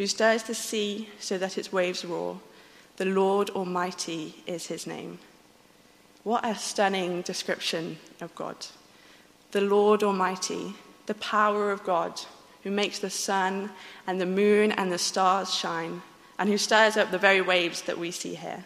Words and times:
who 0.00 0.06
stirs 0.06 0.44
the 0.44 0.54
sea 0.54 1.10
so 1.18 1.36
that 1.36 1.58
its 1.58 1.70
waves 1.70 2.06
roar. 2.06 2.40
The 2.96 3.04
Lord 3.04 3.50
Almighty 3.50 4.34
is 4.46 4.68
his 4.68 4.86
name. 4.86 5.18
What 6.24 6.42
a 6.42 6.54
stunning 6.54 7.20
description 7.20 7.98
of 8.22 8.34
God. 8.34 8.56
The 9.50 9.60
Lord 9.60 10.02
Almighty, 10.02 10.72
the 11.04 11.12
power 11.12 11.70
of 11.70 11.84
God, 11.84 12.18
who 12.62 12.70
makes 12.70 12.98
the 12.98 13.10
sun 13.10 13.72
and 14.06 14.18
the 14.18 14.24
moon 14.24 14.72
and 14.72 14.90
the 14.90 14.96
stars 14.96 15.54
shine, 15.54 16.00
and 16.38 16.48
who 16.48 16.56
stirs 16.56 16.96
up 16.96 17.10
the 17.10 17.18
very 17.18 17.42
waves 17.42 17.82
that 17.82 17.98
we 17.98 18.10
see 18.10 18.36
here. 18.36 18.64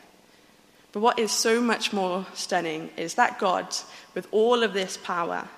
But 0.93 1.01
what 1.01 1.19
is 1.19 1.33
so 1.33 1.61
much 1.61 1.93
more 1.93 2.27
stunning 2.35 2.91
is 2.97 3.15
that 3.15 3.41
God, 3.41 3.75
with 4.15 4.29
all 4.31 4.63
of 4.63 4.73
this 4.73 4.97
power, 4.97 5.49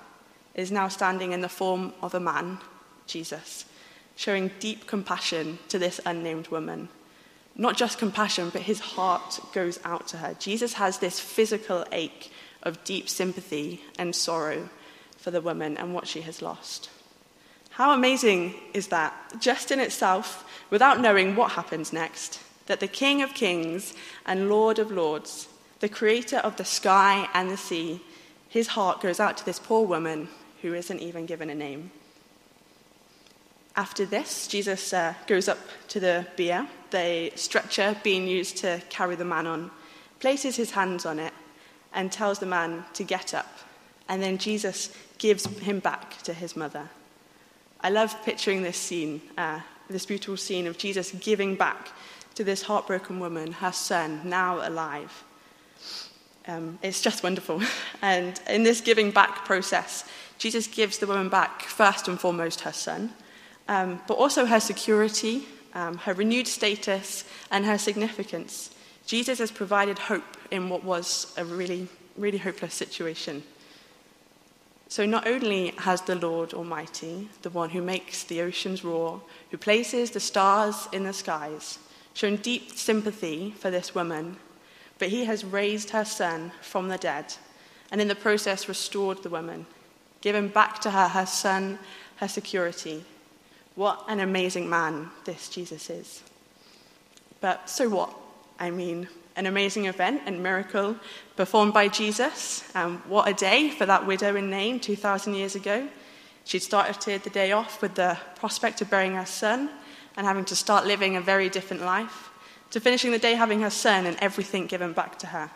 is 0.54 0.72
now 0.72 0.88
standing 0.88 1.32
in 1.32 1.42
the 1.42 1.50
form 1.50 1.92
of 2.00 2.14
a 2.14 2.20
man, 2.20 2.60
Jesus, 3.06 3.66
showing 4.16 4.50
deep 4.58 4.86
compassion 4.86 5.58
to 5.68 5.78
this 5.78 6.00
unnamed 6.04 6.48
woman. 6.48 6.88
Not 7.54 7.76
just 7.76 7.98
compassion, 7.98 8.50
but 8.50 8.62
his 8.62 8.80
heart 8.80 9.40
goes 9.52 9.78
out 9.84 10.08
to 10.08 10.18
her. 10.18 10.34
Jesus 10.38 10.74
has 10.74 10.98
this 10.98 11.20
physical 11.20 11.86
ache 11.92 12.32
of 12.62 12.82
deep 12.84 13.08
sympathy 13.08 13.82
and 13.98 14.14
sorrow 14.14 14.68
for 15.16 15.30
the 15.30 15.40
woman 15.40 15.76
and 15.76 15.94
what 15.94 16.08
she 16.08 16.22
has 16.22 16.42
lost. 16.42 16.90
How 17.70 17.92
amazing 17.92 18.54
is 18.72 18.88
that, 18.88 19.14
just 19.38 19.70
in 19.70 19.80
itself, 19.80 20.44
without 20.70 21.00
knowing 21.00 21.36
what 21.36 21.52
happens 21.52 21.92
next, 21.92 22.40
that 22.66 22.80
the 22.80 22.88
King 22.88 23.22
of 23.22 23.34
Kings 23.34 23.94
and 24.24 24.48
Lord 24.48 24.78
of 24.78 24.90
Lords, 24.90 25.48
the 25.80 25.88
creator 25.88 26.38
of 26.38 26.56
the 26.56 26.64
sky 26.64 27.28
and 27.34 27.50
the 27.50 27.56
sea, 27.56 28.00
his 28.48 28.68
heart 28.68 29.00
goes 29.00 29.20
out 29.20 29.36
to 29.36 29.44
this 29.44 29.58
poor 29.58 29.86
woman 29.86 30.28
who 30.62 30.72
isn't 30.74 31.00
even 31.00 31.26
given 31.26 31.50
a 31.50 31.54
name. 31.54 31.90
After 33.76 34.06
this, 34.06 34.46
Jesus 34.46 34.94
uh, 34.94 35.12
goes 35.26 35.48
up 35.48 35.58
to 35.88 36.00
the 36.00 36.26
bier, 36.36 36.66
the 36.90 37.30
stretcher 37.34 37.94
being 38.02 38.26
used 38.26 38.56
to 38.58 38.80
carry 38.88 39.16
the 39.16 39.24
man 39.24 39.46
on, 39.46 39.70
places 40.18 40.56
his 40.56 40.70
hands 40.70 41.04
on 41.04 41.18
it, 41.18 41.34
and 41.92 42.10
tells 42.10 42.38
the 42.38 42.46
man 42.46 42.84
to 42.94 43.04
get 43.04 43.34
up. 43.34 43.58
And 44.08 44.22
then 44.22 44.38
Jesus 44.38 44.96
gives 45.18 45.44
him 45.58 45.80
back 45.80 46.22
to 46.22 46.32
his 46.32 46.56
mother. 46.56 46.88
I 47.82 47.90
love 47.90 48.16
picturing 48.24 48.62
this 48.62 48.78
scene, 48.78 49.20
uh, 49.36 49.60
this 49.90 50.06
beautiful 50.06 50.38
scene 50.38 50.66
of 50.66 50.78
Jesus 50.78 51.12
giving 51.12 51.54
back 51.54 51.90
to 52.34 52.44
this 52.44 52.62
heartbroken 52.62 53.20
woman 53.20 53.52
her 53.52 53.72
son, 53.72 54.22
now 54.24 54.66
alive. 54.66 55.24
Um, 56.48 56.78
it's 56.82 57.02
just 57.02 57.22
wonderful. 57.22 57.60
And 58.02 58.40
in 58.48 58.62
this 58.62 58.80
giving 58.80 59.10
back 59.10 59.44
process, 59.44 60.04
Jesus 60.38 60.66
gives 60.66 60.98
the 60.98 61.06
woman 61.06 61.28
back, 61.28 61.62
first 61.62 62.08
and 62.08 62.20
foremost, 62.20 62.60
her 62.60 62.72
son, 62.72 63.12
um, 63.68 64.00
but 64.06 64.14
also 64.14 64.46
her 64.46 64.60
security, 64.60 65.46
um, 65.74 65.98
her 65.98 66.14
renewed 66.14 66.46
status, 66.46 67.24
and 67.50 67.64
her 67.64 67.78
significance. 67.78 68.70
Jesus 69.06 69.38
has 69.38 69.50
provided 69.50 69.98
hope 69.98 70.36
in 70.50 70.68
what 70.68 70.84
was 70.84 71.32
a 71.36 71.44
really, 71.44 71.88
really 72.16 72.38
hopeless 72.38 72.74
situation. 72.74 73.42
So, 74.88 75.04
not 75.04 75.26
only 75.26 75.68
has 75.78 76.02
the 76.02 76.14
Lord 76.14 76.54
Almighty, 76.54 77.28
the 77.42 77.50
one 77.50 77.70
who 77.70 77.82
makes 77.82 78.22
the 78.22 78.40
oceans 78.40 78.84
roar, 78.84 79.20
who 79.50 79.56
places 79.56 80.10
the 80.10 80.20
stars 80.20 80.88
in 80.92 81.04
the 81.04 81.12
skies, 81.12 81.78
shown 82.14 82.36
deep 82.36 82.72
sympathy 82.72 83.52
for 83.58 83.70
this 83.70 83.94
woman, 83.94 84.36
but 84.98 85.08
he 85.08 85.24
has 85.24 85.44
raised 85.44 85.90
her 85.90 86.04
son 86.04 86.52
from 86.62 86.88
the 86.88 86.98
dead 86.98 87.34
and 87.90 88.00
in 88.00 88.08
the 88.08 88.14
process 88.14 88.68
restored 88.68 89.22
the 89.22 89.30
woman, 89.30 89.66
given 90.20 90.48
back 90.48 90.80
to 90.80 90.90
her 90.90 91.08
her 91.08 91.26
son, 91.26 91.78
her 92.16 92.28
security. 92.28 93.04
What 93.76 94.04
an 94.08 94.20
amazing 94.20 94.68
man 94.68 95.10
this 95.24 95.48
Jesus 95.50 95.90
is. 95.90 96.22
But 97.40 97.68
so 97.68 97.88
what? 97.90 98.14
I 98.58 98.70
mean, 98.70 99.06
an 99.36 99.44
amazing 99.44 99.84
event 99.84 100.22
and 100.24 100.42
miracle 100.42 100.96
performed 101.36 101.74
by 101.74 101.88
Jesus. 101.88 102.64
Um, 102.74 103.02
what 103.06 103.28
a 103.28 103.34
day 103.34 103.68
for 103.68 103.84
that 103.84 104.06
widow 104.06 104.34
in 104.34 104.48
Nain 104.48 104.80
2,000 104.80 105.34
years 105.34 105.54
ago. 105.54 105.86
She'd 106.44 106.62
started 106.62 107.22
the 107.22 107.30
day 107.30 107.52
off 107.52 107.82
with 107.82 107.96
the 107.96 108.18
prospect 108.36 108.80
of 108.80 108.88
burying 108.88 109.14
her 109.14 109.26
son 109.26 109.68
and 110.16 110.26
having 110.26 110.46
to 110.46 110.56
start 110.56 110.86
living 110.86 111.16
a 111.16 111.20
very 111.20 111.50
different 111.50 111.82
life, 111.82 112.30
to 112.70 112.80
finishing 112.80 113.10
the 113.10 113.18
day 113.18 113.34
having 113.34 113.60
her 113.60 113.70
son 113.70 114.06
and 114.06 114.16
everything 114.20 114.66
given 114.66 114.94
back 114.94 115.18
to 115.18 115.26
her. 115.26 115.50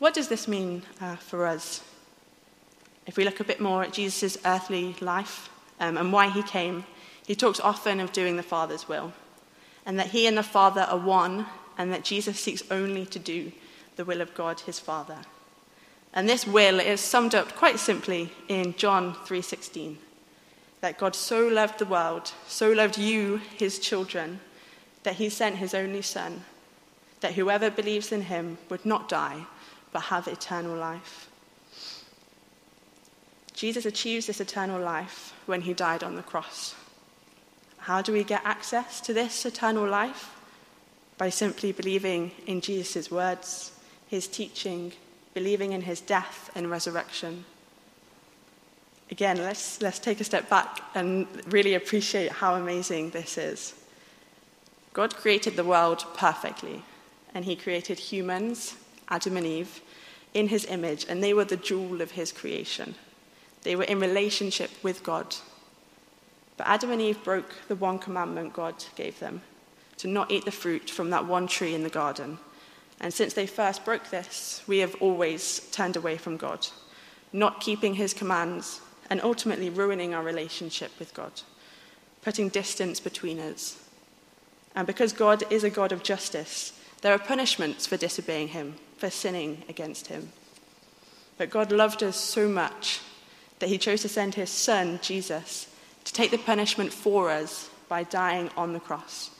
What 0.00 0.14
does 0.14 0.26
this 0.26 0.48
mean 0.48 0.82
uh, 1.00 1.14
for 1.14 1.46
us? 1.46 1.84
If 3.06 3.16
we 3.16 3.24
look 3.24 3.38
a 3.38 3.44
bit 3.44 3.60
more 3.60 3.84
at 3.84 3.92
Jesus' 3.92 4.38
earthly 4.44 4.96
life 5.00 5.50
um, 5.78 5.96
and 5.96 6.12
why 6.12 6.28
he 6.28 6.42
came, 6.42 6.84
he 7.26 7.34
talks 7.34 7.60
often 7.60 8.00
of 8.00 8.12
doing 8.12 8.36
the 8.36 8.42
Father's 8.42 8.88
will, 8.88 9.12
and 9.86 9.98
that 9.98 10.08
he 10.08 10.26
and 10.26 10.36
the 10.36 10.42
Father 10.42 10.82
are 10.82 10.98
one, 10.98 11.46
and 11.78 11.92
that 11.92 12.04
Jesus 12.04 12.38
seeks 12.38 12.62
only 12.70 13.06
to 13.06 13.18
do 13.18 13.52
the 13.96 14.04
will 14.04 14.20
of 14.20 14.34
God, 14.34 14.60
his 14.60 14.78
Father. 14.78 15.18
And 16.12 16.28
this 16.28 16.46
will 16.46 16.78
is 16.78 17.00
summed 17.00 17.34
up 17.34 17.54
quite 17.56 17.78
simply 17.78 18.32
in 18.48 18.76
John 18.76 19.14
3:16 19.24 19.98
that 20.82 20.98
God 20.98 21.14
so 21.14 21.46
loved 21.46 21.78
the 21.78 21.86
world, 21.86 22.32
so 22.48 22.70
loved 22.70 22.98
you, 22.98 23.40
his 23.56 23.78
children, 23.78 24.40
that 25.04 25.14
he 25.14 25.28
sent 25.28 25.56
his 25.56 25.74
only 25.74 26.02
Son, 26.02 26.44
that 27.20 27.34
whoever 27.34 27.70
believes 27.70 28.10
in 28.10 28.22
him 28.22 28.58
would 28.68 28.84
not 28.84 29.08
die, 29.08 29.46
but 29.92 30.00
have 30.00 30.26
eternal 30.26 30.76
life. 30.76 31.28
Jesus 33.54 33.86
achieves 33.86 34.26
this 34.26 34.40
eternal 34.40 34.80
life 34.80 35.34
when 35.46 35.60
he 35.60 35.72
died 35.72 36.02
on 36.02 36.16
the 36.16 36.22
cross. 36.22 36.74
How 37.82 38.02
do 38.02 38.12
we 38.12 38.24
get 38.24 38.42
access 38.44 39.00
to 39.02 39.12
this 39.12 39.46
eternal 39.46 39.88
life? 39.88 40.30
By 41.18 41.28
simply 41.28 41.72
believing 41.72 42.32
in 42.46 42.60
Jesus' 42.60 43.10
words, 43.10 43.72
his 44.08 44.26
teaching, 44.26 44.92
believing 45.34 45.72
in 45.72 45.82
his 45.82 46.00
death 46.00 46.50
and 46.54 46.70
resurrection 46.70 47.44
again, 49.12 49.36
let's, 49.36 49.80
let's 49.82 49.98
take 49.98 50.20
a 50.20 50.24
step 50.24 50.48
back 50.48 50.80
and 50.94 51.26
really 51.52 51.74
appreciate 51.74 52.32
how 52.32 52.54
amazing 52.54 53.10
this 53.10 53.36
is. 53.36 53.74
God 54.94 55.14
created 55.14 55.54
the 55.54 55.64
world 55.64 56.04
perfectly, 56.14 56.82
and 57.34 57.44
He 57.44 57.54
created 57.54 57.98
humans, 57.98 58.74
Adam 59.08 59.36
and 59.36 59.46
Eve, 59.46 59.80
in 60.32 60.48
His 60.48 60.64
image, 60.64 61.04
and 61.08 61.22
they 61.22 61.34
were 61.34 61.44
the 61.44 61.58
jewel 61.58 62.00
of 62.00 62.12
His 62.12 62.32
creation. 62.32 62.94
They 63.62 63.76
were 63.76 63.84
in 63.84 64.00
relationship 64.00 64.70
with 64.82 65.02
God. 65.02 65.36
But 66.56 66.68
Adam 66.68 66.90
and 66.90 67.00
Eve 67.00 67.22
broke 67.24 67.54
the 67.68 67.76
one 67.76 67.98
commandment 67.98 68.52
God 68.52 68.84
gave 68.96 69.18
them 69.18 69.42
to 69.98 70.08
not 70.08 70.30
eat 70.30 70.44
the 70.44 70.50
fruit 70.50 70.90
from 70.90 71.10
that 71.10 71.26
one 71.26 71.46
tree 71.46 71.74
in 71.74 71.82
the 71.82 71.88
garden. 71.88 72.38
And 73.00 73.12
since 73.12 73.34
they 73.34 73.46
first 73.46 73.84
broke 73.84 74.10
this, 74.10 74.62
we 74.66 74.78
have 74.78 74.94
always 75.00 75.60
turned 75.70 75.96
away 75.96 76.16
from 76.16 76.36
God, 76.36 76.66
not 77.32 77.60
keeping 77.60 77.94
His 77.94 78.14
commands 78.14 78.80
and 79.10 79.20
ultimately 79.22 79.70
ruining 79.70 80.14
our 80.14 80.22
relationship 80.22 80.90
with 80.98 81.14
God, 81.14 81.42
putting 82.22 82.48
distance 82.48 83.00
between 83.00 83.38
us. 83.38 83.84
And 84.74 84.86
because 84.86 85.12
God 85.12 85.44
is 85.50 85.64
a 85.64 85.70
God 85.70 85.92
of 85.92 86.02
justice, 86.02 86.78
there 87.02 87.12
are 87.12 87.18
punishments 87.18 87.86
for 87.86 87.96
disobeying 87.96 88.48
Him, 88.48 88.76
for 88.96 89.10
sinning 89.10 89.64
against 89.68 90.06
Him. 90.06 90.30
But 91.38 91.50
God 91.50 91.72
loved 91.72 92.02
us 92.02 92.16
so 92.16 92.48
much 92.48 93.00
that 93.58 93.68
He 93.68 93.78
chose 93.78 94.02
to 94.02 94.08
send 94.08 94.34
His 94.34 94.50
Son, 94.50 95.00
Jesus, 95.02 95.68
to 96.04 96.12
take 96.12 96.30
the 96.30 96.38
punishment 96.38 96.92
for 96.92 97.30
us 97.30 97.70
by 97.88 98.04
dying 98.04 98.50
on 98.56 98.72
the 98.72 98.80
cross, 98.80 99.30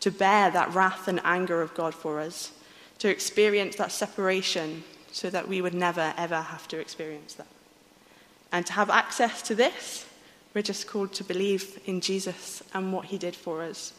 to 0.00 0.10
bear 0.10 0.50
that 0.50 0.74
wrath 0.74 1.08
and 1.08 1.20
anger 1.24 1.62
of 1.62 1.74
God 1.74 1.94
for 1.94 2.20
us, 2.20 2.52
to 2.98 3.08
experience 3.08 3.76
that 3.76 3.92
separation 3.92 4.84
so 5.12 5.30
that 5.30 5.48
we 5.48 5.60
would 5.60 5.74
never, 5.74 6.14
ever 6.16 6.40
have 6.40 6.68
to 6.68 6.78
experience 6.78 7.34
that. 7.34 7.48
And 8.52 8.64
to 8.66 8.72
have 8.74 8.90
access 8.90 9.42
to 9.42 9.54
this, 9.54 10.06
we're 10.54 10.62
just 10.62 10.86
called 10.86 11.12
to 11.14 11.24
believe 11.24 11.80
in 11.86 12.00
Jesus 12.00 12.62
and 12.72 12.92
what 12.92 13.06
he 13.06 13.18
did 13.18 13.34
for 13.36 13.62
us. 13.62 13.92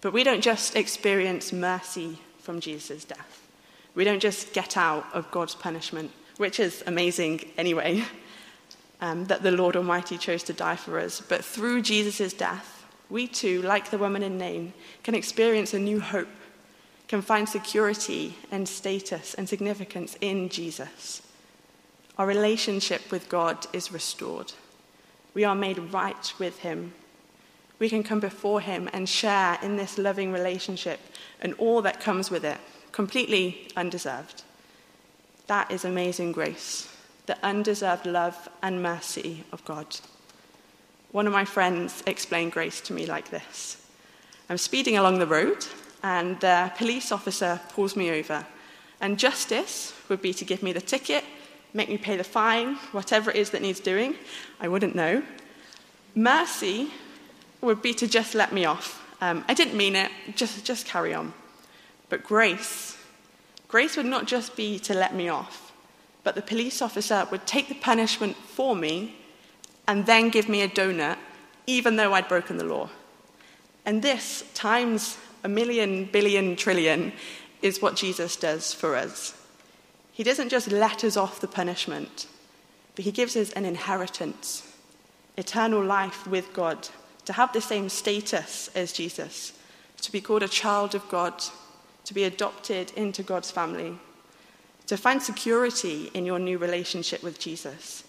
But 0.00 0.12
we 0.12 0.24
don't 0.24 0.42
just 0.42 0.76
experience 0.76 1.52
mercy 1.52 2.18
from 2.40 2.60
Jesus' 2.60 3.04
death. 3.04 3.42
We 3.94 4.04
don't 4.04 4.20
just 4.20 4.52
get 4.52 4.76
out 4.76 5.06
of 5.12 5.30
God's 5.30 5.54
punishment, 5.54 6.10
which 6.36 6.58
is 6.58 6.82
amazing 6.86 7.48
anyway, 7.56 8.04
um, 9.04 9.26
that 9.26 9.42
the 9.42 9.50
Lord 9.50 9.76
Almighty 9.76 10.16
chose 10.16 10.42
to 10.44 10.54
die 10.54 10.76
for 10.76 10.98
us. 10.98 11.20
But 11.20 11.44
through 11.44 11.82
Jesus' 11.82 12.32
death, 12.32 12.86
we 13.10 13.26
too, 13.26 13.60
like 13.60 13.90
the 13.90 13.98
woman 13.98 14.22
in 14.22 14.38
Nain, 14.38 14.72
can 15.02 15.14
experience 15.14 15.74
a 15.74 15.78
new 15.78 16.00
hope, 16.00 16.28
can 17.06 17.20
find 17.20 17.46
security 17.46 18.34
and 18.50 18.66
status 18.66 19.34
and 19.34 19.46
significance 19.46 20.16
in 20.22 20.48
Jesus. 20.48 21.20
Our 22.16 22.26
relationship 22.26 23.12
with 23.12 23.28
God 23.28 23.66
is 23.74 23.92
restored. 23.92 24.54
We 25.34 25.44
are 25.44 25.54
made 25.54 25.92
right 25.92 26.32
with 26.38 26.60
Him. 26.60 26.94
We 27.78 27.90
can 27.90 28.04
come 28.04 28.20
before 28.20 28.62
Him 28.62 28.88
and 28.94 29.06
share 29.06 29.58
in 29.62 29.76
this 29.76 29.98
loving 29.98 30.32
relationship 30.32 30.98
and 31.42 31.52
all 31.58 31.82
that 31.82 32.00
comes 32.00 32.30
with 32.30 32.44
it, 32.44 32.58
completely 32.90 33.68
undeserved. 33.76 34.44
That 35.46 35.70
is 35.70 35.84
amazing 35.84 36.32
grace, 36.32 36.88
the 37.26 37.36
undeserved 37.42 38.06
love 38.06 38.48
and 38.62 38.82
mercy 38.82 39.44
of 39.52 39.64
God. 39.64 39.86
one 41.12 41.26
of 41.26 41.32
my 41.32 41.44
friends 41.44 42.02
explained 42.06 42.52
grace 42.52 42.80
to 42.80 42.92
me 42.92 43.06
like 43.06 43.30
this 43.30 43.76
I'm 44.48 44.58
speeding 44.58 44.98
along 44.98 45.18
the 45.18 45.26
road, 45.26 45.64
and 46.02 46.38
the 46.40 46.70
police 46.76 47.10
officer 47.10 47.60
pulls 47.70 47.96
me 47.96 48.10
over. 48.10 48.44
And 49.00 49.18
justice 49.18 49.94
would 50.08 50.20
be 50.20 50.34
to 50.34 50.44
give 50.44 50.62
me 50.62 50.72
the 50.72 50.80
ticket, 50.80 51.24
make 51.72 51.88
me 51.88 51.98
pay 51.98 52.16
the 52.16 52.24
fine, 52.24 52.76
whatever 52.92 53.30
it 53.30 53.36
is 53.36 53.50
that 53.50 53.62
needs 53.62 53.80
doing. 53.80 54.14
I 54.60 54.68
wouldn't 54.68 54.94
know. 54.94 55.22
Mercy 56.14 56.90
would 57.60 57.82
be 57.82 57.94
to 57.94 58.06
just 58.06 58.34
let 58.34 58.52
me 58.52 58.66
off. 58.66 59.02
Um, 59.20 59.44
I 59.48 59.54
didn't 59.54 59.76
mean 59.76 59.96
it, 59.96 60.10
just, 60.36 60.64
just 60.64 60.86
carry 60.86 61.14
on. 61.14 61.32
But 62.08 62.22
grace, 62.22 62.98
grace 63.68 63.96
would 63.96 64.06
not 64.06 64.26
just 64.26 64.56
be 64.56 64.78
to 64.80 64.94
let 64.94 65.14
me 65.14 65.28
off, 65.28 65.72
but 66.24 66.34
the 66.34 66.42
police 66.42 66.82
officer 66.82 67.28
would 67.30 67.46
take 67.46 67.68
the 67.68 67.74
punishment 67.74 68.36
for 68.36 68.74
me 68.74 69.16
and 69.86 70.06
then 70.06 70.30
give 70.30 70.48
me 70.48 70.62
a 70.62 70.68
donut, 70.68 71.18
even 71.66 71.96
though 71.96 72.14
I'd 72.14 72.28
broken 72.28 72.56
the 72.56 72.64
law. 72.64 72.88
And 73.84 74.02
this, 74.02 74.44
times 74.54 75.18
a 75.44 75.48
million, 75.48 76.06
billion, 76.06 76.56
trillion, 76.56 77.12
is 77.60 77.80
what 77.80 77.96
Jesus 77.96 78.36
does 78.36 78.72
for 78.72 78.96
us. 78.96 79.40
He 80.12 80.22
doesn't 80.22 80.48
just 80.48 80.72
let 80.72 81.04
us 81.04 81.16
off 81.16 81.40
the 81.40 81.48
punishment, 81.48 82.26
but 82.96 83.04
he 83.04 83.12
gives 83.12 83.36
us 83.36 83.52
an 83.52 83.64
inheritance 83.64 84.70
eternal 85.36 85.82
life 85.82 86.26
with 86.26 86.52
God, 86.52 86.88
to 87.24 87.32
have 87.32 87.52
the 87.52 87.60
same 87.60 87.88
status 87.88 88.70
as 88.74 88.92
Jesus, 88.92 89.52
to 90.00 90.12
be 90.12 90.20
called 90.20 90.42
a 90.42 90.48
child 90.48 90.94
of 90.94 91.08
God, 91.08 91.42
to 92.04 92.14
be 92.14 92.24
adopted 92.24 92.92
into 92.96 93.22
God's 93.22 93.50
family, 93.50 93.98
to 94.86 94.96
find 94.96 95.22
security 95.22 96.10
in 96.14 96.26
your 96.26 96.38
new 96.38 96.58
relationship 96.58 97.22
with 97.22 97.38
Jesus, 97.38 98.04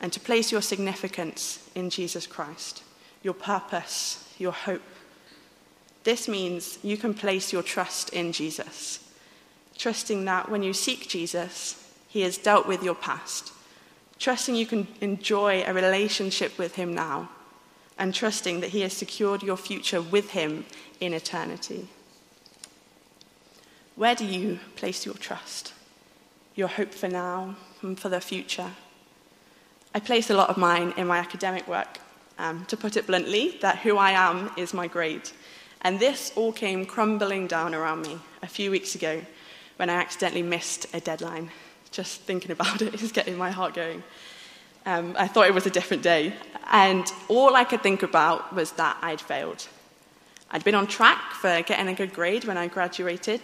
and 0.00 0.12
to 0.12 0.20
place 0.20 0.52
your 0.52 0.62
significance 0.62 1.68
in 1.74 1.90
Jesus 1.90 2.26
Christ, 2.26 2.82
your 3.22 3.34
purpose, 3.34 4.34
your 4.38 4.52
hope. 4.52 4.82
This 6.04 6.28
means 6.28 6.78
you 6.82 6.96
can 6.96 7.14
place 7.14 7.52
your 7.52 7.62
trust 7.62 8.10
in 8.10 8.32
Jesus, 8.32 9.10
trusting 9.76 10.24
that 10.26 10.50
when 10.50 10.62
you 10.62 10.72
seek 10.72 11.08
Jesus, 11.08 11.82
he 12.08 12.22
has 12.22 12.38
dealt 12.38 12.66
with 12.66 12.82
your 12.82 12.94
past, 12.94 13.52
trusting 14.18 14.54
you 14.54 14.66
can 14.66 14.86
enjoy 15.00 15.62
a 15.66 15.74
relationship 15.74 16.56
with 16.58 16.76
him 16.76 16.94
now, 16.94 17.28
and 17.98 18.14
trusting 18.14 18.60
that 18.60 18.70
he 18.70 18.82
has 18.82 18.92
secured 18.92 19.42
your 19.42 19.56
future 19.56 20.02
with 20.02 20.30
him 20.30 20.64
in 21.00 21.12
eternity. 21.14 21.88
Where 23.96 24.14
do 24.14 24.26
you 24.26 24.58
place 24.76 25.06
your 25.06 25.14
trust? 25.14 25.72
Your 26.56 26.68
hope 26.68 26.94
for 26.94 27.08
now 27.08 27.54
and 27.82 28.00
for 28.00 28.08
the 28.08 28.18
future? 28.18 28.70
I 29.94 30.00
place 30.00 30.30
a 30.30 30.34
lot 30.34 30.48
of 30.48 30.56
mine 30.56 30.94
in 30.96 31.06
my 31.06 31.18
academic 31.18 31.68
work. 31.68 31.98
Um, 32.38 32.64
to 32.66 32.78
put 32.78 32.96
it 32.96 33.06
bluntly, 33.06 33.58
that 33.60 33.80
who 33.80 33.98
I 33.98 34.12
am 34.12 34.50
is 34.56 34.72
my 34.72 34.86
grade. 34.86 35.28
And 35.82 36.00
this 36.00 36.32
all 36.34 36.54
came 36.54 36.86
crumbling 36.86 37.46
down 37.46 37.74
around 37.74 38.02
me 38.06 38.18
a 38.42 38.46
few 38.46 38.70
weeks 38.70 38.94
ago 38.94 39.20
when 39.76 39.90
I 39.90 39.96
accidentally 39.96 40.42
missed 40.42 40.86
a 40.94 41.00
deadline. 41.00 41.50
Just 41.90 42.22
thinking 42.22 42.50
about 42.50 42.80
it 42.82 43.02
is 43.02 43.12
getting 43.12 43.36
my 43.36 43.50
heart 43.50 43.74
going. 43.74 44.02
Um, 44.86 45.14
I 45.18 45.28
thought 45.28 45.48
it 45.48 45.54
was 45.54 45.66
a 45.66 45.70
different 45.70 46.02
day. 46.02 46.32
And 46.70 47.06
all 47.28 47.54
I 47.54 47.64
could 47.64 47.82
think 47.82 48.02
about 48.02 48.54
was 48.54 48.72
that 48.72 48.96
I'd 49.02 49.20
failed. 49.20 49.68
I'd 50.50 50.64
been 50.64 50.74
on 50.74 50.86
track 50.86 51.32
for 51.32 51.60
getting 51.60 51.88
a 51.88 51.94
good 51.94 52.14
grade 52.14 52.46
when 52.46 52.56
I 52.56 52.66
graduated, 52.68 53.42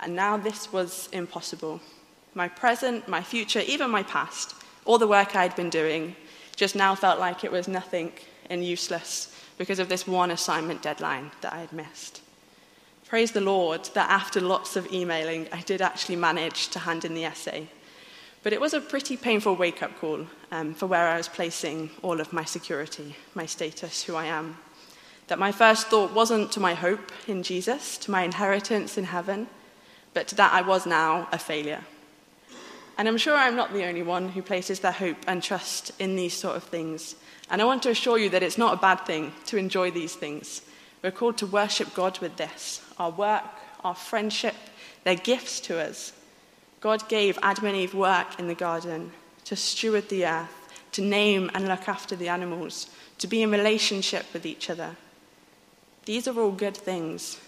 and 0.00 0.14
now 0.14 0.36
this 0.36 0.72
was 0.72 1.08
impossible. 1.12 1.80
My 2.34 2.48
present, 2.48 3.08
my 3.08 3.22
future, 3.22 3.60
even 3.60 3.90
my 3.90 4.02
past 4.02 4.54
all 4.84 4.98
the 4.98 5.06
work 5.06 5.36
I'd 5.36 5.54
been 5.56 5.70
doing 5.70 6.16
just 6.56 6.74
now 6.74 6.94
felt 6.94 7.18
like 7.18 7.44
it 7.44 7.52
was 7.52 7.68
nothing 7.68 8.12
and 8.50 8.64
useless 8.64 9.34
because 9.58 9.78
of 9.78 9.88
this 9.88 10.06
one 10.06 10.30
assignment 10.30 10.82
deadline 10.82 11.30
that 11.40 11.52
I 11.52 11.60
had 11.60 11.72
missed. 11.72 12.20
Praise 13.06 13.32
the 13.32 13.40
Lord 13.40 13.84
that 13.94 14.10
after 14.10 14.40
lots 14.40 14.76
of 14.76 14.92
emailing, 14.92 15.46
I 15.52 15.60
did 15.60 15.82
actually 15.82 16.16
manage 16.16 16.68
to 16.68 16.80
hand 16.80 17.04
in 17.04 17.14
the 17.14 17.24
essay. 17.24 17.68
But 18.42 18.52
it 18.52 18.60
was 18.60 18.74
a 18.74 18.80
pretty 18.80 19.16
painful 19.16 19.54
wake 19.54 19.82
up 19.82 19.96
call 20.00 20.26
um, 20.50 20.74
for 20.74 20.86
where 20.86 21.06
I 21.08 21.16
was 21.16 21.28
placing 21.28 21.90
all 22.02 22.20
of 22.20 22.32
my 22.32 22.44
security, 22.44 23.14
my 23.34 23.46
status, 23.46 24.02
who 24.02 24.16
I 24.16 24.26
am. 24.26 24.56
That 25.28 25.38
my 25.38 25.52
first 25.52 25.88
thought 25.88 26.12
wasn't 26.12 26.50
to 26.52 26.60
my 26.60 26.74
hope 26.74 27.12
in 27.28 27.42
Jesus, 27.42 27.96
to 27.98 28.10
my 28.10 28.22
inheritance 28.22 28.98
in 28.98 29.04
heaven, 29.04 29.46
but 30.12 30.26
to 30.28 30.34
that 30.36 30.52
I 30.52 30.62
was 30.62 30.86
now 30.86 31.28
a 31.30 31.38
failure. 31.38 31.84
And 32.98 33.08
I'm 33.08 33.18
sure 33.18 33.36
I'm 33.36 33.56
not 33.56 33.72
the 33.72 33.84
only 33.84 34.02
one 34.02 34.28
who 34.28 34.42
places 34.42 34.80
their 34.80 34.92
hope 34.92 35.16
and 35.26 35.42
trust 35.42 35.92
in 35.98 36.16
these 36.16 36.34
sort 36.34 36.56
of 36.56 36.64
things. 36.64 37.16
And 37.50 37.60
I 37.60 37.64
want 37.64 37.82
to 37.84 37.90
assure 37.90 38.18
you 38.18 38.30
that 38.30 38.42
it's 38.42 38.58
not 38.58 38.74
a 38.74 38.80
bad 38.80 39.06
thing 39.06 39.32
to 39.46 39.56
enjoy 39.56 39.90
these 39.90 40.14
things. 40.14 40.62
We're 41.02 41.10
called 41.10 41.38
to 41.38 41.46
worship 41.46 41.94
God 41.94 42.18
with 42.20 42.36
this 42.36 42.80
our 42.98 43.10
work, 43.10 43.44
our 43.82 43.94
friendship, 43.94 44.54
they're 45.04 45.16
gifts 45.16 45.60
to 45.60 45.80
us. 45.80 46.12
God 46.80 47.08
gave 47.08 47.38
Adam 47.42 47.66
and 47.66 47.76
Eve 47.76 47.94
work 47.94 48.38
in 48.38 48.48
the 48.48 48.54
garden 48.54 49.12
to 49.44 49.56
steward 49.56 50.08
the 50.08 50.26
earth, 50.26 50.68
to 50.92 51.02
name 51.02 51.50
and 51.54 51.66
look 51.66 51.88
after 51.88 52.14
the 52.14 52.28
animals, 52.28 52.88
to 53.18 53.26
be 53.26 53.42
in 53.42 53.50
relationship 53.50 54.26
with 54.32 54.46
each 54.46 54.70
other. 54.70 54.96
These 56.04 56.26
are 56.28 56.38
all 56.38 56.52
good 56.52 56.76
things, 56.76 57.40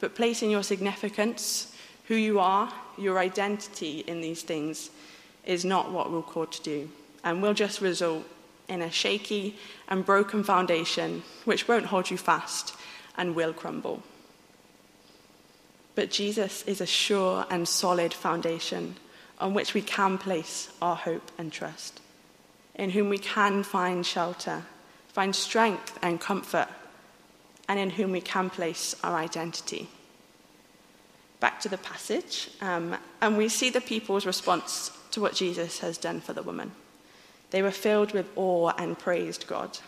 but 0.00 0.14
placing 0.14 0.50
your 0.50 0.62
significance, 0.62 1.73
who 2.04 2.14
you 2.14 2.38
are, 2.38 2.72
your 2.98 3.18
identity 3.18 4.00
in 4.06 4.20
these 4.20 4.42
things 4.42 4.90
is 5.44 5.64
not 5.64 5.90
what 5.90 6.10
we're 6.10 6.22
called 6.22 6.52
to 6.52 6.62
do, 6.62 6.90
and 7.22 7.42
will 7.42 7.54
just 7.54 7.80
result 7.80 8.24
in 8.68 8.82
a 8.82 8.90
shaky 8.90 9.56
and 9.88 10.04
broken 10.04 10.42
foundation 10.42 11.22
which 11.44 11.68
won't 11.68 11.86
hold 11.86 12.10
you 12.10 12.16
fast 12.16 12.74
and 13.16 13.34
will 13.34 13.52
crumble. 13.52 14.02
But 15.94 16.10
Jesus 16.10 16.62
is 16.64 16.80
a 16.80 16.86
sure 16.86 17.46
and 17.50 17.68
solid 17.68 18.12
foundation 18.12 18.96
on 19.38 19.54
which 19.54 19.74
we 19.74 19.82
can 19.82 20.18
place 20.18 20.70
our 20.82 20.96
hope 20.96 21.30
and 21.38 21.52
trust, 21.52 22.00
in 22.74 22.90
whom 22.90 23.08
we 23.08 23.18
can 23.18 23.62
find 23.62 24.04
shelter, 24.04 24.62
find 25.08 25.34
strength 25.34 25.98
and 26.02 26.20
comfort, 26.20 26.68
and 27.68 27.78
in 27.78 27.90
whom 27.90 28.12
we 28.12 28.20
can 28.20 28.50
place 28.50 28.94
our 29.02 29.16
identity 29.16 29.88
back 31.44 31.60
to 31.60 31.68
the 31.68 31.76
passage, 31.76 32.48
um, 32.62 32.96
and 33.20 33.36
we 33.36 33.50
see 33.50 33.68
the 33.68 33.78
people's 33.78 34.24
response 34.24 34.90
to 35.10 35.20
what 35.20 35.34
Jesus 35.34 35.80
has 35.80 35.98
done 35.98 36.18
for 36.18 36.32
the 36.32 36.42
woman. 36.42 36.72
They 37.50 37.60
were 37.60 37.70
filled 37.70 38.12
with 38.12 38.30
awe 38.34 38.72
and 38.78 38.98
praised 38.98 39.46
God. 39.46 39.78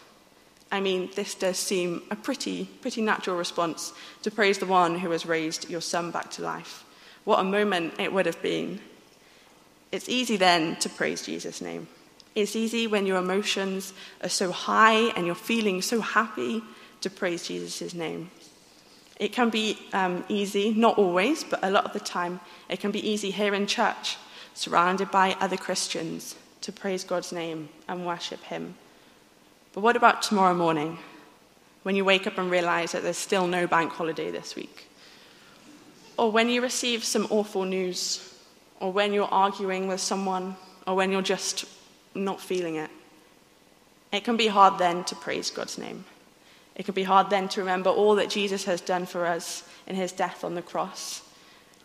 I 0.70 0.80
mean, 0.80 1.08
this 1.16 1.34
does 1.34 1.56
seem 1.56 2.02
a 2.10 2.14
pretty, 2.14 2.66
pretty 2.82 3.00
natural 3.00 3.38
response 3.38 3.94
to 4.20 4.30
praise 4.30 4.58
the 4.58 4.66
one 4.66 4.98
who 4.98 5.10
has 5.12 5.24
raised 5.24 5.70
your 5.70 5.80
son 5.80 6.10
back 6.10 6.30
to 6.32 6.42
life. 6.42 6.84
What 7.24 7.40
a 7.40 7.44
moment 7.44 7.94
it 7.98 8.12
would 8.12 8.26
have 8.26 8.42
been. 8.42 8.78
It's 9.92 10.10
easy 10.10 10.36
then 10.36 10.76
to 10.80 10.90
praise 10.90 11.24
Jesus' 11.24 11.62
name. 11.62 11.88
It's 12.34 12.54
easy 12.54 12.86
when 12.86 13.06
your 13.06 13.16
emotions 13.16 13.94
are 14.22 14.28
so 14.28 14.52
high 14.52 15.08
and 15.16 15.24
you're 15.24 15.34
feeling 15.34 15.80
so 15.80 16.02
happy 16.02 16.62
to 17.00 17.08
praise 17.08 17.48
Jesus' 17.48 17.94
name. 17.94 18.30
It 19.18 19.32
can 19.32 19.50
be 19.50 19.78
um, 19.92 20.24
easy, 20.28 20.72
not 20.74 20.98
always, 20.98 21.42
but 21.42 21.60
a 21.62 21.70
lot 21.70 21.86
of 21.86 21.92
the 21.92 22.00
time, 22.00 22.40
it 22.68 22.80
can 22.80 22.90
be 22.90 23.08
easy 23.08 23.30
here 23.30 23.54
in 23.54 23.66
church, 23.66 24.18
surrounded 24.54 25.10
by 25.10 25.36
other 25.40 25.56
Christians, 25.56 26.36
to 26.60 26.72
praise 26.72 27.04
God's 27.04 27.32
name 27.32 27.68
and 27.88 28.06
worship 28.06 28.42
Him. 28.44 28.74
But 29.72 29.80
what 29.80 29.96
about 29.96 30.22
tomorrow 30.22 30.54
morning, 30.54 30.98
when 31.82 31.96
you 31.96 32.04
wake 32.04 32.26
up 32.26 32.38
and 32.38 32.50
realize 32.50 32.92
that 32.92 33.02
there's 33.02 33.16
still 33.16 33.46
no 33.46 33.66
bank 33.66 33.92
holiday 33.92 34.30
this 34.30 34.54
week? 34.54 34.88
Or 36.18 36.30
when 36.30 36.48
you 36.48 36.60
receive 36.60 37.04
some 37.04 37.26
awful 37.30 37.64
news, 37.64 38.34
or 38.80 38.92
when 38.92 39.12
you're 39.12 39.32
arguing 39.32 39.86
with 39.86 40.00
someone, 40.00 40.56
or 40.86 40.94
when 40.94 41.10
you're 41.10 41.22
just 41.22 41.64
not 42.14 42.40
feeling 42.40 42.76
it? 42.76 42.90
It 44.12 44.24
can 44.24 44.36
be 44.36 44.46
hard 44.46 44.78
then 44.78 45.04
to 45.04 45.14
praise 45.14 45.50
God's 45.50 45.78
name. 45.78 46.04
It 46.76 46.84
can 46.84 46.94
be 46.94 47.04
hard 47.04 47.30
then 47.30 47.48
to 47.48 47.60
remember 47.60 47.90
all 47.90 48.14
that 48.16 48.30
Jesus 48.30 48.64
has 48.64 48.80
done 48.80 49.06
for 49.06 49.26
us 49.26 49.64
in 49.86 49.96
his 49.96 50.12
death 50.12 50.44
on 50.44 50.54
the 50.54 50.62
cross. 50.62 51.22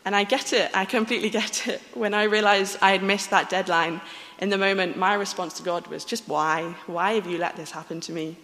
And 0.04 0.16
I 0.16 0.26
get 0.26 0.52
it, 0.52 0.70
I 0.74 0.86
completely 0.86 1.30
get 1.42 1.68
it. 1.68 1.82
When 1.94 2.14
I 2.14 2.24
realized 2.24 2.78
I 2.82 2.92
had 2.92 3.04
missed 3.04 3.30
that 3.30 3.50
deadline, 3.50 4.02
in 4.40 4.50
the 4.50 4.58
moment, 4.58 4.98
my 4.98 5.14
response 5.14 5.54
to 5.54 5.64
God 5.64 5.88
was 5.88 6.04
just, 6.04 6.28
why? 6.28 6.76
Why 6.88 7.14
have 7.14 7.28
you 7.28 7.38
let 7.38 7.56
this 7.56 7.72
happen 7.72 8.02
to 8.02 8.12
me? 8.12 8.38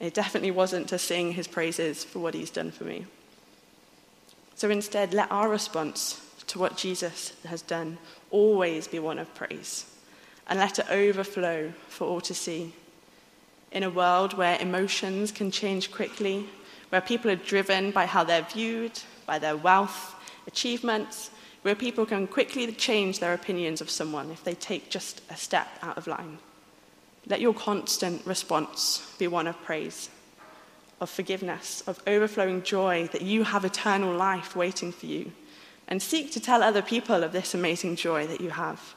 It 0.00 0.14
definitely 0.14 0.50
wasn't 0.50 0.88
to 0.88 0.98
sing 0.98 1.32
his 1.32 1.46
praises 1.46 2.04
for 2.04 2.20
what 2.20 2.34
he's 2.34 2.50
done 2.50 2.70
for 2.70 2.84
me. 2.84 3.06
So 4.54 4.70
instead, 4.70 5.12
let 5.12 5.30
our 5.30 5.48
response 5.48 6.20
to 6.46 6.58
what 6.58 6.76
Jesus 6.76 7.34
has 7.46 7.62
done 7.62 7.98
always 8.30 8.88
be 8.88 8.98
one 8.98 9.18
of 9.18 9.34
praise, 9.34 9.86
and 10.48 10.58
let 10.58 10.78
it 10.78 10.86
overflow 10.90 11.72
for 11.88 12.06
all 12.06 12.20
to 12.22 12.34
see 12.34 12.74
in 13.72 13.82
a 13.82 13.90
world 13.90 14.34
where 14.34 14.60
emotions 14.60 15.32
can 15.32 15.50
change 15.50 15.90
quickly, 15.90 16.46
where 16.90 17.00
people 17.00 17.30
are 17.30 17.36
driven 17.36 17.90
by 17.90 18.06
how 18.06 18.22
they're 18.22 18.46
viewed, 18.52 19.00
by 19.26 19.38
their 19.38 19.56
wealth, 19.56 20.14
achievements, 20.46 21.30
where 21.62 21.74
people 21.74 22.04
can 22.04 22.26
quickly 22.26 22.70
change 22.72 23.18
their 23.18 23.34
opinions 23.34 23.80
of 23.80 23.90
someone 23.90 24.30
if 24.30 24.44
they 24.44 24.54
take 24.54 24.90
just 24.90 25.22
a 25.30 25.36
step 25.36 25.68
out 25.80 25.96
of 25.96 26.06
line. 26.06 26.38
Let 27.26 27.40
your 27.40 27.54
constant 27.54 28.26
response 28.26 29.14
be 29.18 29.28
one 29.28 29.46
of 29.46 29.62
praise, 29.62 30.10
of 31.00 31.08
forgiveness, 31.08 31.82
of 31.86 32.02
overflowing 32.06 32.62
joy 32.62 33.08
that 33.12 33.22
you 33.22 33.44
have 33.44 33.64
eternal 33.64 34.14
life 34.14 34.56
waiting 34.56 34.92
for 34.92 35.06
you. 35.06 35.32
And 35.86 36.02
seek 36.02 36.32
to 36.32 36.40
tell 36.40 36.62
other 36.62 36.82
people 36.82 37.22
of 37.22 37.32
this 37.32 37.54
amazing 37.54 37.96
joy 37.96 38.26
that 38.26 38.40
you 38.40 38.50
have. 38.50 38.94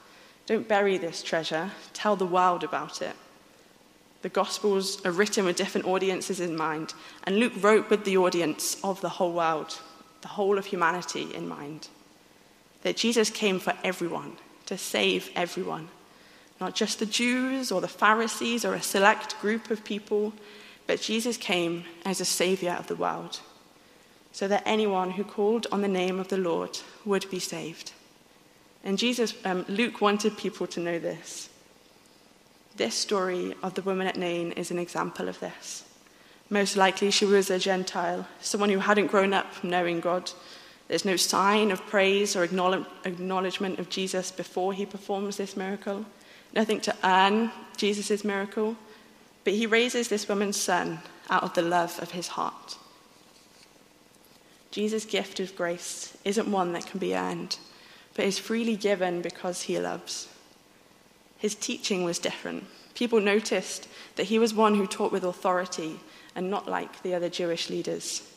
Don't 0.48 0.68
bury 0.68 0.98
this 0.98 1.22
treasure, 1.24 1.72
tell 1.94 2.16
the 2.16 2.26
world 2.26 2.64
about 2.64 3.02
it. 3.02 3.16
The 4.26 4.30
Gospels 4.30 5.06
are 5.06 5.12
written 5.12 5.46
with 5.46 5.56
different 5.56 5.86
audiences 5.86 6.40
in 6.40 6.56
mind, 6.58 6.96
and 7.26 7.38
Luke 7.38 7.54
wrote 7.58 7.92
with 7.92 8.06
the 8.06 8.18
audience 8.18 8.76
of 8.84 9.00
the 9.00 9.10
whole 9.10 9.34
world, 9.34 9.80
the 10.22 10.30
whole 10.30 10.58
of 10.58 10.66
humanity 10.66 11.32
in 11.36 11.48
mind. 11.48 11.90
That 12.82 12.98
Jesus 12.98 13.30
came 13.30 13.60
for 13.60 13.76
everyone, 13.84 14.38
to 14.66 14.80
save 14.80 15.30
everyone, 15.36 15.90
not 16.60 16.74
just 16.74 16.98
the 16.98 17.06
Jews 17.06 17.72
or 17.72 17.82
the 17.82 17.88
Pharisees 17.88 18.66
or 18.66 18.74
a 18.74 18.82
select 18.82 19.40
group 19.42 19.70
of 19.70 19.84
people, 19.84 20.34
but 20.88 21.02
Jesus 21.02 21.38
came 21.38 21.84
as 22.04 22.20
a 22.20 22.26
savior 22.26 22.76
of 22.80 22.88
the 22.88 22.96
world, 22.96 23.42
so 24.32 24.48
that 24.48 24.64
anyone 24.66 25.12
who 25.12 25.24
called 25.24 25.68
on 25.72 25.84
the 25.84 25.88
name 25.88 26.20
of 26.20 26.30
the 26.30 26.40
Lord 26.40 26.80
would 27.06 27.30
be 27.30 27.38
saved. 27.38 27.92
And 28.84 28.98
Jesus, 28.98 29.36
um, 29.46 29.66
Luke 29.68 30.02
wanted 30.02 30.36
people 30.36 30.66
to 30.66 30.80
know 30.80 30.98
this. 30.98 31.50
This 32.76 32.96
story 32.96 33.56
of 33.64 33.74
the 33.74 33.82
woman 33.82 34.08
at 34.08 34.18
Nain 34.18 34.52
is 34.52 34.72
an 34.72 34.80
example 34.80 35.30
of 35.30 35.40
this. 35.40 35.86
Most 36.50 36.76
likely, 36.76 37.10
she 37.12 37.26
was 37.26 37.50
a 37.50 37.58
Gentile, 37.58 38.28
someone 38.42 38.70
who 38.70 38.80
hadn't 38.80 39.08
grown 39.08 39.34
up 39.34 39.64
knowing 39.64 40.00
God. 40.00 40.32
There's 40.88 41.06
no 41.06 41.16
sign 41.16 41.72
of 41.72 41.86
praise 41.88 42.36
or 42.36 42.44
acknowledgement 42.44 43.80
of 43.80 43.90
Jesus 43.90 44.32
before 44.32 44.74
he 44.74 44.86
performs 44.86 45.38
this 45.38 45.58
miracle, 45.58 46.06
nothing 46.54 46.82
to 46.82 46.96
earn 47.04 47.52
Jesus' 47.78 48.24
miracle. 48.24 48.76
But 49.44 49.54
he 49.54 49.66
raises 49.66 50.08
this 50.08 50.28
woman's 50.28 50.58
son 50.58 51.00
out 51.30 51.44
of 51.44 51.54
the 51.54 51.62
love 51.62 52.00
of 52.02 52.12
his 52.12 52.28
heart. 52.28 52.78
Jesus' 54.72 55.06
gift 55.06 55.40
of 55.40 55.56
grace 55.56 56.18
isn't 56.26 56.52
one 56.52 56.74
that 56.74 56.86
can 56.86 57.00
be 57.00 57.16
earned 57.16 57.58
but 58.16 58.26
is 58.26 58.40
freely 58.40 58.76
given 58.76 59.22
because 59.22 59.64
he 59.64 59.78
loves. 59.80 60.30
His 61.38 61.56
teaching 61.56 62.04
was 62.04 62.20
different. 62.20 62.66
People 62.94 63.20
noticed 63.20 63.88
that 64.16 64.28
he 64.28 64.40
was 64.40 64.54
one 64.54 64.76
who 64.76 64.88
taught 64.88 65.12
with 65.12 65.24
authority 65.24 66.00
and 66.36 66.50
not 66.50 66.68
like 66.68 67.02
the 67.02 67.14
other 67.14 67.30
Jewish 67.30 67.70
leaders. 67.70 68.30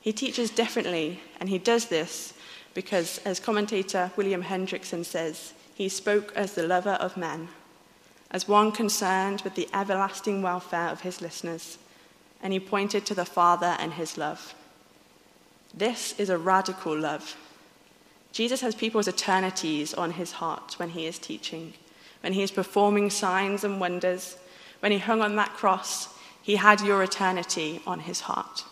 He 0.00 0.12
teaches 0.12 0.50
differently, 0.50 1.20
and 1.38 1.48
he 1.48 1.58
does 1.58 1.86
this 1.86 2.34
because, 2.72 3.18
as 3.24 3.40
commentator 3.40 4.10
William 4.16 4.42
Hendriksen 4.42 5.04
says, 5.04 5.52
he 5.74 5.88
spoke 5.88 6.32
as 6.36 6.54
the 6.54 6.66
lover 6.66 6.94
of 6.94 7.16
men, 7.16 7.48
as 8.30 8.48
one 8.48 8.72
concerned 8.72 9.42
with 9.42 9.54
the 9.54 9.68
everlasting 9.74 10.40
welfare 10.40 10.88
of 10.88 11.00
his 11.00 11.20
listeners, 11.20 11.78
and 12.42 12.52
he 12.52 12.60
pointed 12.60 13.04
to 13.06 13.14
the 13.14 13.24
Father 13.24 13.76
and 13.78 13.94
his 13.94 14.16
love. 14.16 14.54
This 15.74 16.18
is 16.18 16.30
a 16.30 16.38
radical 16.38 16.96
love 16.96 17.36
Jesus 18.32 18.60
has 18.60 18.74
people's 18.74 19.08
eternities 19.08 19.92
on 19.92 20.12
his 20.12 20.32
heart 20.32 20.78
when 20.78 20.90
he 20.90 21.06
is 21.06 21.18
teaching, 21.18 21.74
when 22.20 22.32
he 22.32 22.42
is 22.42 22.50
performing 22.50 23.10
signs 23.10 23.64
and 23.64 23.80
wonders. 23.80 24.36
When 24.80 24.92
he 24.92 24.98
hung 24.98 25.22
on 25.22 25.36
that 25.36 25.54
cross, 25.54 26.14
he 26.42 26.56
had 26.56 26.80
your 26.80 27.02
eternity 27.02 27.82
on 27.86 28.00
his 28.00 28.20
heart. 28.20 28.64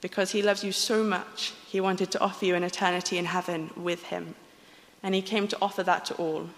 Because 0.00 0.32
he 0.32 0.42
loves 0.42 0.64
you 0.64 0.72
so 0.72 1.04
much, 1.04 1.52
he 1.68 1.80
wanted 1.80 2.10
to 2.10 2.20
offer 2.20 2.44
you 2.44 2.54
an 2.54 2.64
eternity 2.64 3.18
in 3.18 3.26
heaven 3.26 3.70
with 3.76 4.04
him. 4.04 4.34
And 5.02 5.14
he 5.14 5.22
came 5.22 5.46
to 5.48 5.58
offer 5.62 5.82
that 5.84 6.04
to 6.06 6.14
all. 6.14 6.50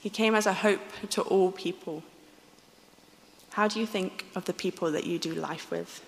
He 0.00 0.10
came 0.10 0.34
as 0.34 0.46
a 0.46 0.52
hope 0.52 0.80
to 1.10 1.22
all 1.22 1.52
people. 1.52 2.02
How 3.50 3.68
do 3.68 3.78
you 3.78 3.86
think 3.86 4.24
of 4.34 4.46
the 4.46 4.54
people 4.54 4.90
that 4.92 5.04
you 5.04 5.18
do 5.18 5.34
life 5.34 5.70
with? 5.70 6.04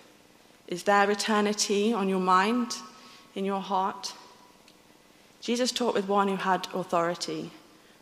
Is 0.66 0.85
there 0.85 1.11
eternity 1.11 1.92
on 1.92 2.09
your 2.09 2.21
mind, 2.21 2.76
in 3.35 3.44
your 3.44 3.61
heart? 3.61 4.14
Jesus 5.40 5.71
taught 5.71 5.94
with 5.94 6.09
one 6.09 6.28
who 6.28 6.37
had 6.37 6.68
authority, 6.73 7.50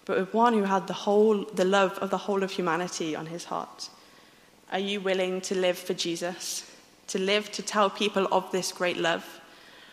but 0.04 0.18
with 0.18 0.34
one 0.34 0.54
who 0.54 0.64
had 0.64 0.86
the 0.86 0.92
whole, 0.92 1.44
the 1.44 1.64
love 1.64 1.98
of 1.98 2.10
the 2.10 2.18
whole 2.18 2.42
of 2.42 2.50
humanity 2.50 3.14
on 3.14 3.26
his 3.26 3.44
heart. 3.44 3.88
Are 4.70 4.78
you 4.78 5.00
willing 5.00 5.40
to 5.42 5.54
live 5.54 5.78
for 5.78 5.94
Jesus? 5.94 6.70
To 7.08 7.18
live 7.18 7.52
to 7.52 7.62
tell 7.62 7.90
people 7.90 8.26
of 8.32 8.50
this 8.52 8.72
great 8.72 8.96
love, 8.96 9.40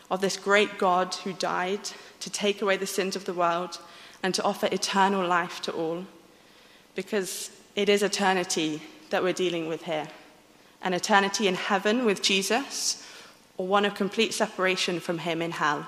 of 0.10 0.22
this 0.22 0.38
great 0.38 0.78
God 0.78 1.14
who 1.16 1.34
died 1.34 1.90
to 2.22 2.30
take 2.30 2.62
away 2.62 2.78
the 2.78 2.88
sins 2.88 3.16
of 3.16 3.26
the 3.26 3.34
world 3.34 3.80
and 4.24 4.34
to 4.36 4.44
offer 4.44 4.68
eternal 4.72 5.28
life 5.28 5.62
to 5.62 5.72
all? 5.72 6.06
Because 6.96 7.52
it 7.76 7.90
is 7.90 8.04
eternity 8.04 8.82
that 9.10 9.24
we're 9.24 9.34
dealing 9.34 9.68
with 9.68 9.84
here 9.84 10.08
an 10.82 10.94
eternity 10.94 11.48
in 11.48 11.56
heaven 11.56 12.06
with 12.06 12.22
Jesus, 12.22 13.06
or 13.58 13.68
one 13.68 13.86
of 13.86 13.96
complete 13.96 14.34
separation 14.34 15.00
from 15.00 15.20
him 15.20 15.42
in 15.42 15.52
hell. 15.52 15.86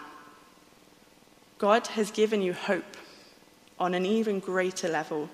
God 1.58 1.88
has 1.88 2.12
given 2.12 2.42
you 2.42 2.54
hope 2.54 2.98
on 3.82 3.96
an 3.96 4.06
even 4.06 4.40
greater 4.40 4.88
level 4.88 5.28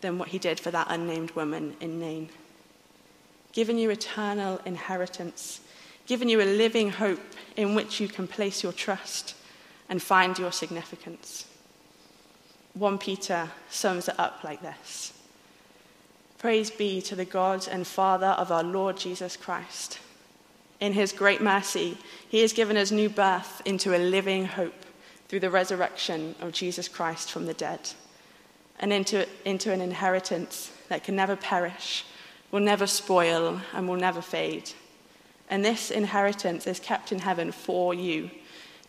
than 0.00 0.18
what 0.18 0.28
he 0.28 0.38
did 0.38 0.58
for 0.58 0.70
that 0.70 0.86
unnamed 0.88 1.30
woman 1.32 1.76
in 1.80 2.00
Nain. 2.00 2.30
Given 3.52 3.78
you 3.78 3.90
eternal 3.90 4.58
inheritance, 4.64 5.60
given 6.06 6.30
you 6.30 6.40
a 6.40 6.44
living 6.44 6.90
hope 6.90 7.20
in 7.56 7.74
which 7.74 8.00
you 8.00 8.08
can 8.08 8.26
place 8.26 8.62
your 8.62 8.72
trust 8.72 9.34
and 9.88 10.02
find 10.02 10.38
your 10.38 10.50
significance. 10.50 11.46
1 12.72 12.98
Peter 12.98 13.50
sums 13.68 14.08
it 14.08 14.18
up 14.18 14.42
like 14.42 14.62
this 14.62 15.12
Praise 16.38 16.70
be 16.70 17.02
to 17.02 17.14
the 17.14 17.24
God 17.26 17.68
and 17.70 17.86
Father 17.86 18.28
of 18.28 18.50
our 18.50 18.64
Lord 18.64 18.96
Jesus 18.96 19.36
Christ. 19.36 19.98
In 20.80 20.94
his 20.94 21.12
great 21.12 21.40
mercy, 21.40 21.98
he 22.28 22.40
has 22.40 22.52
given 22.54 22.76
us 22.76 22.90
new 22.90 23.08
birth 23.08 23.62
into 23.64 23.94
a 23.94 23.98
living 23.98 24.46
hope 24.46 24.84
through 25.28 25.40
the 25.40 25.50
resurrection 25.50 26.34
of 26.40 26.52
Jesus 26.52 26.88
Christ 26.88 27.30
from 27.30 27.46
the 27.46 27.54
dead, 27.54 27.90
and 28.78 28.92
into, 28.92 29.26
into 29.44 29.72
an 29.72 29.80
inheritance 29.80 30.70
that 30.88 31.04
can 31.04 31.16
never 31.16 31.36
perish, 31.36 32.04
will 32.50 32.60
never 32.60 32.86
spoil, 32.86 33.60
and 33.72 33.88
will 33.88 33.96
never 33.96 34.20
fade. 34.20 34.70
And 35.48 35.64
this 35.64 35.90
inheritance 35.90 36.66
is 36.66 36.80
kept 36.80 37.12
in 37.12 37.20
heaven 37.20 37.52
for 37.52 37.94
you, 37.94 38.30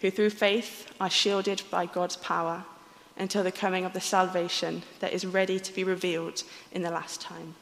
who 0.01 0.11
through 0.11 0.31
faith 0.31 0.91
are 0.99 1.09
shielded 1.09 1.63
by 1.69 1.85
God's 1.85 2.17
power 2.17 2.63
until 3.17 3.43
the 3.43 3.51
coming 3.51 3.85
of 3.85 3.93
the 3.93 4.01
salvation 4.01 4.83
that 4.99 5.13
is 5.13 5.25
ready 5.25 5.59
to 5.59 5.73
be 5.73 5.83
revealed 5.83 6.43
in 6.71 6.81
the 6.81 6.91
last 6.91 7.21
time. 7.21 7.55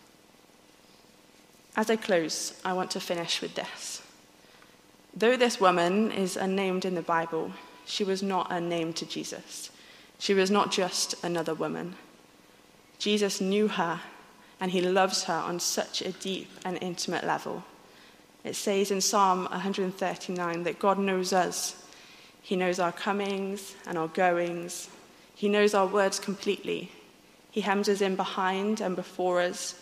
As 1.75 1.89
I 1.89 1.95
close, 1.95 2.59
I 2.63 2.73
want 2.73 2.91
to 2.91 2.99
finish 2.99 3.41
with 3.41 3.55
this. 3.55 4.01
Though 5.15 5.37
this 5.37 5.59
woman 5.59 6.11
is 6.11 6.37
unnamed 6.37 6.85
in 6.85 6.95
the 6.95 7.01
Bible, 7.01 7.51
she 7.85 8.03
was 8.03 8.23
not 8.23 8.51
a 8.51 8.59
name 8.59 8.93
to 8.93 9.05
Jesus. 9.05 9.71
She 10.19 10.33
was 10.33 10.49
not 10.49 10.71
just 10.71 11.15
another 11.23 11.53
woman. 11.53 11.95
Jesus 12.97 13.41
knew 13.41 13.67
her 13.67 14.01
and 14.59 14.71
he 14.71 14.81
loves 14.81 15.25
her 15.25 15.33
on 15.33 15.59
such 15.59 16.01
a 16.01 16.13
deep 16.13 16.49
and 16.63 16.77
intimate 16.81 17.25
level. 17.25 17.63
It 18.43 18.55
says 18.55 18.91
in 18.91 19.01
Psalm 19.01 19.45
139 19.45 20.63
that 20.63 20.79
God 20.79 20.97
knows 20.97 21.33
us. 21.33 21.83
He 22.41 22.55
knows 22.55 22.79
our 22.79 22.91
comings 22.91 23.75
and 23.87 23.97
our 23.97 24.07
goings. 24.07 24.89
He 25.35 25.49
knows 25.49 25.73
our 25.73 25.87
words 25.87 26.19
completely. 26.19 26.91
He 27.51 27.61
hems 27.61 27.89
us 27.89 28.01
in 28.01 28.15
behind 28.15 28.81
and 28.81 28.95
before 28.95 29.41
us. 29.41 29.75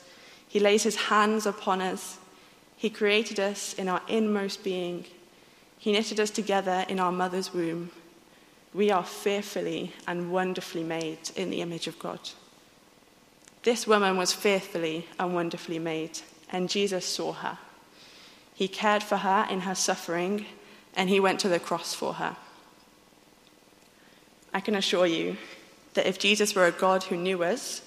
He 0.47 0.59
lays 0.59 0.83
his 0.83 0.95
hands 0.95 1.45
upon 1.45 1.81
us. 1.81 2.17
He 2.75 2.89
created 2.89 3.39
us 3.39 3.73
in 3.73 3.87
our 3.87 4.01
inmost 4.07 4.63
being. 4.63 5.05
He 5.81 5.91
knitted 5.91 6.19
us 6.19 6.29
together 6.29 6.85
in 6.89 6.99
our 6.99 7.11
mother's 7.11 7.55
womb. 7.55 7.89
We 8.71 8.91
are 8.91 9.03
fearfully 9.03 9.93
and 10.05 10.31
wonderfully 10.31 10.83
made 10.83 11.31
in 11.35 11.49
the 11.49 11.61
image 11.61 11.87
of 11.87 11.97
God. 11.97 12.19
This 13.63 13.87
woman 13.87 14.15
was 14.15 14.31
fearfully 14.31 15.07
and 15.17 15.33
wonderfully 15.33 15.79
made, 15.79 16.19
and 16.51 16.69
Jesus 16.69 17.03
saw 17.03 17.33
her. 17.33 17.57
He 18.53 18.67
cared 18.67 19.01
for 19.01 19.17
her 19.17 19.47
in 19.49 19.61
her 19.61 19.73
suffering, 19.73 20.45
and 20.95 21.09
he 21.09 21.19
went 21.19 21.39
to 21.39 21.49
the 21.49 21.59
cross 21.59 21.95
for 21.95 22.13
her. 22.13 22.37
I 24.53 24.59
can 24.59 24.75
assure 24.75 25.07
you 25.07 25.35
that 25.95 26.05
if 26.05 26.19
Jesus 26.19 26.53
were 26.53 26.67
a 26.67 26.71
God 26.71 27.05
who 27.05 27.17
knew 27.17 27.41
us, 27.41 27.81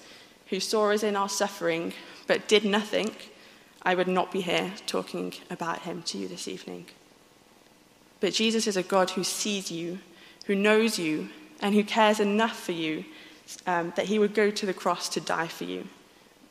who 0.47 0.59
saw 0.59 0.91
us 0.91 1.01
in 1.01 1.15
our 1.15 1.29
suffering, 1.29 1.93
but 2.27 2.49
did 2.49 2.65
nothing, 2.65 3.15
I 3.83 3.95
would 3.95 4.09
not 4.09 4.33
be 4.33 4.41
here 4.41 4.73
talking 4.85 5.33
about 5.49 5.83
him 5.83 6.01
to 6.07 6.17
you 6.17 6.27
this 6.27 6.49
evening. 6.49 6.87
But 8.19 8.33
Jesus 8.33 8.67
is 8.67 8.77
a 8.77 8.83
God 8.83 9.11
who 9.11 9.23
sees 9.23 9.71
you, 9.71 9.99
who 10.45 10.55
knows 10.55 10.97
you, 10.97 11.29
and 11.61 11.73
who 11.73 11.83
cares 11.83 12.19
enough 12.19 12.59
for 12.59 12.71
you 12.71 13.05
um, 13.67 13.93
that 13.95 14.05
he 14.05 14.19
would 14.19 14.33
go 14.33 14.49
to 14.51 14.65
the 14.65 14.73
cross 14.73 15.09
to 15.09 15.21
die 15.21 15.47
for 15.47 15.65
you, 15.65 15.87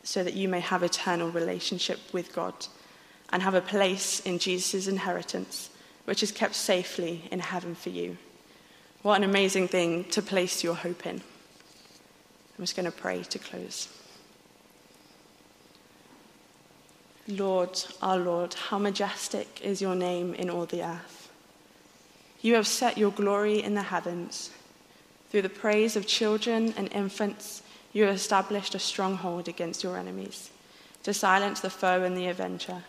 so 0.02 0.23
that 0.23 0.35
you 0.35 0.49
may 0.49 0.61
have 0.61 0.83
eternal 0.83 1.30
relationship 1.30 1.99
with 2.12 2.35
God 2.35 2.54
and 3.33 3.42
have 3.42 3.54
a 3.54 3.61
place 3.61 4.21
in 4.21 4.38
Jesus' 4.38 4.87
inheritance, 4.87 5.71
which 6.04 6.23
is 6.23 6.30
kept 6.30 6.54
safely 6.54 7.28
in 7.30 7.40
heaven 7.40 7.75
for 7.75 7.90
you. 7.90 8.16
What 9.02 9.16
an 9.16 9.25
amazing 9.25 9.68
thing 9.68 10.04
to 10.11 10.23
place 10.23 10.62
your 10.62 10.75
hope 10.75 11.06
in. 11.06 11.16
I'm 11.16 12.62
just 12.62 12.76
going 12.76 12.87
to 12.87 12.92
pray 12.92 13.23
to 13.23 13.38
close. 13.38 13.88
Lord, 17.26 17.83
our 18.02 18.18
Lord, 18.18 18.54
how 18.54 18.78
majestic 18.78 19.61
is 19.62 19.80
your 19.80 19.94
name 19.94 20.35
in 20.35 20.50
all 20.50 20.66
the 20.66 20.83
earth. 20.83 21.24
You 22.44 22.56
have 22.56 22.66
set 22.66 22.98
your 22.98 23.10
glory 23.10 23.62
in 23.62 23.72
the 23.72 23.84
heavens. 23.84 24.50
Through 25.30 25.40
the 25.40 25.48
praise 25.48 25.96
of 25.96 26.06
children 26.06 26.74
and 26.76 26.92
infants, 26.92 27.62
you 27.94 28.04
have 28.04 28.14
established 28.14 28.74
a 28.74 28.78
stronghold 28.78 29.48
against 29.48 29.82
your 29.82 29.96
enemies, 29.96 30.50
to 31.04 31.14
silence 31.14 31.60
the 31.60 31.70
foe 31.70 32.02
and 32.02 32.14
the 32.14 32.26
avenger. 32.26 32.84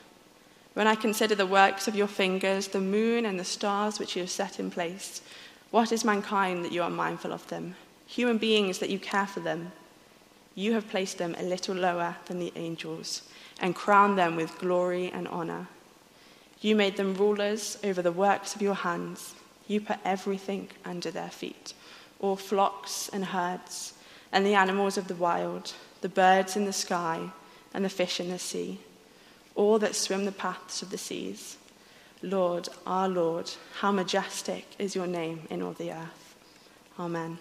When 0.73 0.87
I 0.87 0.95
consider 0.95 1.35
the 1.35 1.45
works 1.45 1.87
of 1.87 1.95
your 1.95 2.07
fingers, 2.07 2.67
the 2.67 2.81
moon 2.81 3.25
and 3.25 3.39
the 3.39 3.45
stars 3.45 3.97
which 3.97 4.17
you 4.17 4.23
have 4.23 4.29
set 4.29 4.59
in 4.59 4.71
place, 4.71 5.21
what 5.71 5.93
is 5.93 6.03
mankind 6.03 6.65
that 6.65 6.73
you 6.73 6.83
are 6.83 6.89
mindful 6.89 7.31
of 7.31 7.47
them? 7.47 7.75
Human 8.07 8.37
beings 8.37 8.79
that 8.79 8.89
you 8.89 8.99
care 8.99 9.25
for 9.25 9.39
them. 9.39 9.71
You 10.53 10.73
have 10.73 10.89
placed 10.89 11.17
them 11.17 11.33
a 11.37 11.43
little 11.43 11.75
lower 11.75 12.17
than 12.25 12.39
the 12.39 12.51
angels 12.57 13.21
and 13.61 13.73
crowned 13.73 14.17
them 14.17 14.35
with 14.35 14.59
glory 14.59 15.09
and 15.11 15.29
honor. 15.29 15.69
You 16.59 16.75
made 16.75 16.97
them 16.97 17.15
rulers 17.15 17.77
over 17.85 18.01
the 18.01 18.11
works 18.11 18.53
of 18.53 18.61
your 18.61 18.75
hands. 18.75 19.33
You 19.67 19.81
put 19.81 19.97
everything 20.05 20.69
under 20.83 21.11
their 21.11 21.29
feet 21.29 21.73
all 22.19 22.35
flocks 22.35 23.09
and 23.09 23.25
herds, 23.25 23.93
and 24.31 24.45
the 24.45 24.53
animals 24.53 24.97
of 24.97 25.07
the 25.07 25.15
wild, 25.15 25.73
the 26.01 26.09
birds 26.09 26.55
in 26.55 26.65
the 26.65 26.73
sky, 26.73 27.29
and 27.73 27.85
the 27.85 27.89
fish 27.89 28.19
in 28.19 28.29
the 28.29 28.39
sea, 28.39 28.79
all 29.53 29.79
that 29.79 29.95
swim 29.95 30.25
the 30.25 30.31
paths 30.31 30.81
of 30.81 30.89
the 30.89 30.97
seas. 30.97 31.57
Lord, 32.21 32.69
our 32.87 33.07
Lord, 33.07 33.51
how 33.79 33.91
majestic 33.91 34.65
is 34.79 34.95
your 34.95 35.07
name 35.07 35.41
in 35.49 35.61
all 35.61 35.73
the 35.73 35.91
earth. 35.91 36.35
Amen. 36.99 37.37